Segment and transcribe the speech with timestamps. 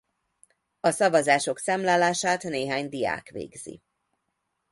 [0.79, 3.81] A szavazások számlálását néhány diák végzi.